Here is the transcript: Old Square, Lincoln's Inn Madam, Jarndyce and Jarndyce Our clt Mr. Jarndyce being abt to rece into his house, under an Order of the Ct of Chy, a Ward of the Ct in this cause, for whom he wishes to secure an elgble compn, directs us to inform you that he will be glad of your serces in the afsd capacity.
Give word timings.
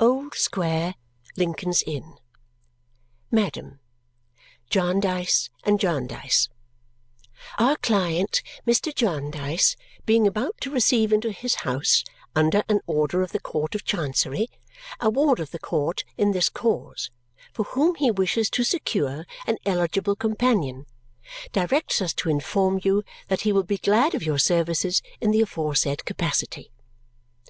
Old 0.00 0.34
Square, 0.34 0.94
Lincoln's 1.36 1.82
Inn 1.86 2.16
Madam, 3.30 3.78
Jarndyce 4.70 5.50
and 5.64 5.78
Jarndyce 5.78 6.48
Our 7.58 7.76
clt 7.76 8.40
Mr. 8.66 8.94
Jarndyce 8.94 9.76
being 10.06 10.26
abt 10.26 10.62
to 10.62 10.70
rece 10.70 11.12
into 11.12 11.30
his 11.30 11.56
house, 11.56 12.04
under 12.34 12.64
an 12.70 12.80
Order 12.86 13.20
of 13.20 13.32
the 13.32 13.38
Ct 13.38 13.74
of 13.74 13.84
Chy, 13.84 14.48
a 14.98 15.10
Ward 15.10 15.40
of 15.40 15.50
the 15.50 15.58
Ct 15.58 16.04
in 16.16 16.32
this 16.32 16.48
cause, 16.48 17.10
for 17.52 17.64
whom 17.64 17.94
he 17.96 18.10
wishes 18.10 18.48
to 18.48 18.64
secure 18.64 19.26
an 19.46 19.58
elgble 19.66 20.16
compn, 20.16 20.86
directs 21.52 22.00
us 22.00 22.14
to 22.14 22.30
inform 22.30 22.80
you 22.82 23.02
that 23.28 23.42
he 23.42 23.52
will 23.52 23.62
be 23.62 23.76
glad 23.76 24.14
of 24.14 24.22
your 24.22 24.38
serces 24.38 25.02
in 25.20 25.32
the 25.32 25.40
afsd 25.42 26.06
capacity. 26.06 26.72